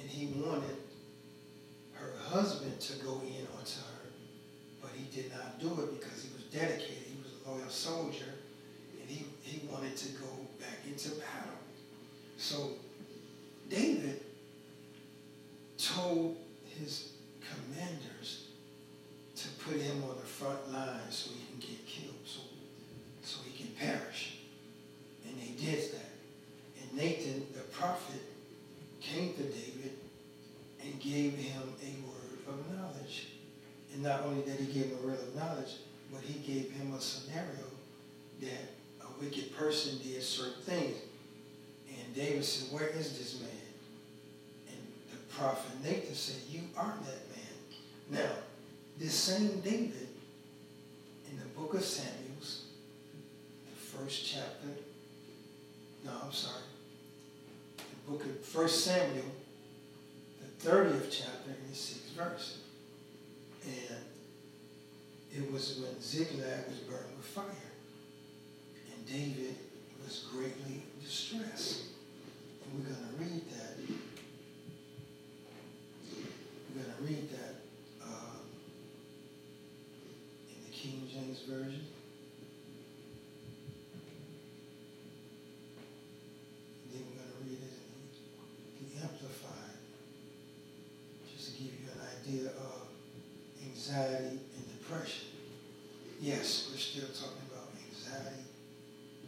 and 0.00 0.10
he 0.10 0.26
wanted 0.40 0.76
her 1.92 2.12
husband 2.18 2.80
to 2.80 3.04
go 3.04 3.20
in 3.22 3.46
onto 3.56 3.80
her, 3.80 4.08
but 4.82 4.90
he 4.96 5.04
did 5.14 5.30
not 5.32 5.60
do 5.60 5.68
it 5.82 6.00
because 6.00 6.22
he 6.22 6.30
was 6.34 6.44
dedicated. 6.44 7.04
He 7.06 7.16
was 7.22 7.32
a 7.46 7.50
loyal 7.50 7.70
soldier 7.70 8.34
and 9.00 9.08
he, 9.08 9.26
he 9.42 9.66
wanted 9.68 9.96
to 9.96 10.08
go 10.12 10.26
back 10.58 10.78
into 10.86 11.10
battle. 11.10 11.58
So 12.36 12.70
David 13.68 14.22
told 15.78 16.36
his 16.78 17.12
commanders 17.40 18.48
to 19.36 19.48
put 19.64 19.76
him 19.76 20.02
on 20.04 20.16
the 20.16 20.26
front 20.26 20.72
line 20.72 21.10
so 21.10 21.30
he 21.30 21.44
can 21.46 21.60
get 21.60 21.86
killed, 21.86 22.14
so, 22.24 22.40
so 23.22 23.40
he 23.44 23.64
can 23.64 23.72
perish. 23.74 24.38
And 25.26 25.36
they 25.40 25.52
did 25.60 25.92
that. 25.92 26.10
And 26.80 26.96
Nathan, 26.96 27.46
the 27.54 27.60
prophet, 27.60 28.22
came 29.00 29.34
to 29.34 29.42
David 29.42 29.92
and 30.82 31.00
gave 31.00 31.34
him 31.34 31.62
a 31.82 32.06
word 32.06 32.38
of 32.48 32.72
knowledge. 32.72 33.28
And 33.92 34.02
not 34.02 34.22
only 34.22 34.42
that 34.42 34.58
he 34.58 34.66
gave 34.66 34.90
him 34.90 34.98
a 35.02 35.06
word 35.06 35.18
of 35.18 35.34
knowledge, 35.34 35.76
but 36.12 36.22
he 36.22 36.38
gave 36.40 36.70
him 36.72 36.92
a 36.94 37.00
scenario 37.00 37.64
that 38.40 38.72
a 39.02 39.20
wicked 39.20 39.54
person 39.56 39.98
did 40.02 40.22
certain 40.22 40.62
things. 40.62 40.96
And 41.88 42.14
David 42.14 42.44
said, 42.44 42.72
where 42.76 42.88
is 42.88 43.18
this 43.18 43.40
man? 43.40 43.50
And 44.68 44.78
the 45.10 45.34
prophet 45.34 45.70
Nathan 45.82 46.14
said, 46.14 46.36
you 46.50 46.60
are 46.76 46.94
that 47.06 47.30
man. 47.30 48.22
Now, 48.24 48.32
this 49.04 49.14
same 49.14 49.60
David, 49.60 50.08
in 51.30 51.38
the 51.38 51.44
book 51.56 51.74
of 51.74 51.84
Samuel's, 51.84 52.64
the 53.68 53.76
first 53.76 54.24
chapter, 54.24 54.68
no, 56.04 56.12
I'm 56.24 56.32
sorry, 56.32 56.62
the 57.76 58.10
book 58.10 58.24
of 58.24 58.40
First 58.40 58.84
Samuel, 58.84 59.26
the 60.40 60.68
30th 60.68 61.10
chapter 61.10 61.50
and 61.50 61.70
the 61.70 61.76
6th 61.76 62.12
verse. 62.16 62.58
And 63.66 64.04
it 65.36 65.52
was 65.52 65.80
when 65.80 66.00
Ziklag 66.00 66.68
was 66.68 66.78
burned 66.78 67.16
with 67.16 67.26
fire. 67.26 67.44
And 68.92 69.06
David 69.06 69.56
was 70.02 70.26
greatly 70.30 70.82
distressed. 71.02 71.84
And 72.64 72.78
we're 72.78 72.90
going 72.90 73.00
to 73.00 73.24
read 73.24 73.42
that. 73.50 73.78
We're 76.74 76.82
going 76.82 76.96
to 76.96 77.02
read 77.02 77.30
that 77.30 77.54
um, 78.02 78.40
in 80.48 80.64
the 80.66 80.76
King 80.76 81.08
James 81.10 81.33
Version. 81.46 81.84
And 86.82 86.88
then 86.90 87.02
we're 87.04 87.20
going 87.20 87.28
to 87.28 87.36
read 87.44 87.60
it 87.60 87.76
in 88.80 88.84
the 88.88 89.02
Amplified, 89.02 89.76
just 91.36 91.52
to 91.52 91.62
give 91.62 91.72
you 91.72 91.86
an 91.92 92.00
idea 92.18 92.48
of 92.48 92.88
anxiety 93.62 94.40
and 94.40 94.64
depression. 94.78 95.28
Yes, 96.20 96.70
we're 96.72 96.78
still 96.78 97.08
talking 97.08 97.44
about 97.52 97.68
anxiety 97.92 98.48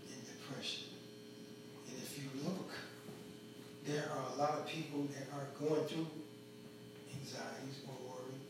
and 0.09 0.21
depression. 0.27 0.89
And 1.89 1.97
if 2.03 2.17
you 2.17 2.25
look, 2.45 2.71
there 3.87 4.09
are 4.11 4.25
a 4.35 4.39
lot 4.39 4.59
of 4.59 4.67
people 4.67 5.07
that 5.13 5.29
are 5.37 5.49
going 5.61 5.85
through 5.85 6.09
anxieties 7.13 7.85
or 7.87 7.95
worry. 8.09 8.41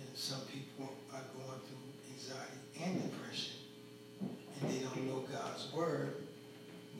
And 0.00 0.08
some 0.14 0.42
people 0.52 0.92
are 1.14 1.24
going 1.34 1.60
through 1.66 1.86
anxiety 2.12 2.60
and 2.84 3.02
depression. 3.02 3.56
And 4.20 4.70
they 4.70 4.78
don't 4.78 5.06
know 5.08 5.24
God's 5.32 5.72
word. 5.72 6.14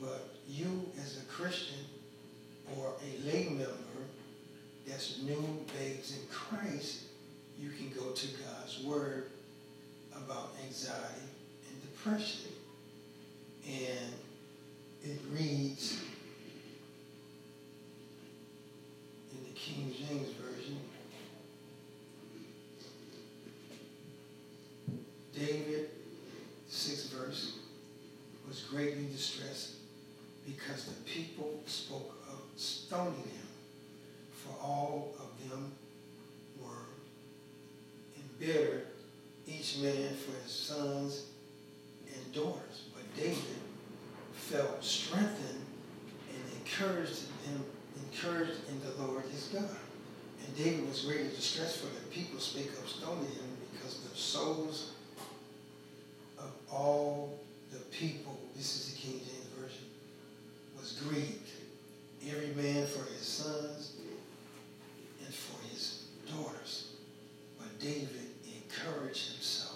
But 0.01 0.35
you 0.47 0.91
as 0.99 1.17
a 1.17 1.25
Christian 1.25 1.85
or 2.77 2.93
a 3.01 3.27
lay 3.27 3.49
member 3.49 4.03
that's 4.87 5.21
new 5.21 5.65
babes 5.77 6.17
in 6.17 6.27
Christ, 6.29 7.03
you 7.57 7.69
can 7.69 7.89
go 7.89 8.11
to 8.11 8.27
God's 8.27 8.79
word 8.83 9.31
about 10.15 10.55
anxiety 10.65 11.29
and 11.69 11.81
And 12.09 12.23
it 15.03 15.19
reads 15.31 15.99
in 19.31 19.43
the 19.43 19.51
King 19.53 19.93
James 19.93 20.29
Version, 20.29 20.79
David, 25.35 25.91
sixth 26.67 27.13
verse, 27.13 27.59
was 28.47 28.61
greatly 28.61 29.05
distressed 29.11 29.73
because 30.47 30.85
the 30.85 30.99
people 31.03 31.61
spoke 31.67 32.15
of 32.27 32.41
stoning 32.55 33.13
him, 33.13 33.47
for 34.31 34.55
all 34.59 35.13
of 35.19 35.29
them 35.47 35.73
were 36.59 36.87
embittered, 38.17 38.87
each 39.47 39.77
man 39.77 40.15
for 40.15 40.31
his 40.41 40.51
sons 40.51 41.28
daughters. 42.33 42.83
But 42.93 43.03
David 43.15 43.59
felt 44.33 44.83
strengthened 44.83 45.65
and 46.33 46.53
encouraged 46.59 47.23
him, 47.45 47.63
encouraged 48.11 48.59
in 48.69 48.79
the 48.81 49.03
Lord 49.03 49.23
his 49.25 49.47
God. 49.47 49.69
And 50.45 50.57
David 50.57 50.87
was 50.87 51.01
greatly 51.01 51.29
distressed 51.29 51.77
for 51.77 51.87
the 51.87 52.07
people 52.09 52.39
spake 52.39 52.71
of 52.81 52.89
stoning 52.89 53.25
him 53.25 53.57
because 53.71 53.99
the 53.99 54.15
souls 54.15 54.93
of 56.37 56.51
all 56.71 57.39
the 57.71 57.79
people, 57.91 58.39
this 58.55 58.75
is 58.75 58.93
the 58.93 58.99
King 58.99 59.19
James 59.19 59.47
Version, 59.59 59.85
was 60.77 60.93
grieved. 61.07 61.49
Every 62.29 62.53
man 62.61 62.85
for 62.85 63.05
his 63.11 63.21
sons 63.21 63.93
and 65.25 65.33
for 65.33 65.61
his 65.69 66.05
daughters. 66.29 66.93
But 67.57 67.79
David 67.79 68.29
encouraged 68.45 69.33
himself 69.33 69.69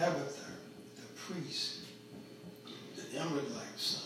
Abiathar, 0.00 0.54
the 0.96 1.20
priest, 1.20 1.80
the 2.94 3.18
Emerlite 3.18 3.76
son, 3.76 4.02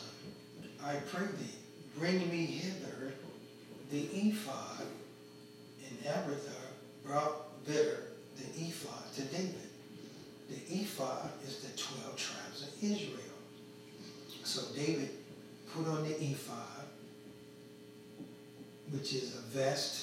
I 0.83 0.95
pray 0.97 1.27
thee, 1.27 1.55
bring 1.99 2.31
me 2.31 2.47
hither 2.47 3.13
the 3.91 4.09
ephod. 4.15 4.87
And 5.87 5.99
Abiathar 6.01 6.67
brought 7.05 7.65
thither 7.67 8.05
the 8.37 8.65
ephod 8.65 9.13
to 9.17 9.23
David. 9.23 9.69
The 10.49 10.81
ephod 10.81 11.31
is 11.47 11.59
the 11.59 11.77
12 11.77 12.17
tribes 12.17 12.63
of 12.63 12.83
Israel. 12.83 13.19
So 14.45 14.63
David 14.75 15.11
put 15.75 15.87
on 15.87 16.05
the 16.05 16.17
ephod, 16.23 16.87
which 18.91 19.13
is 19.13 19.37
a 19.37 19.43
vest 19.43 20.02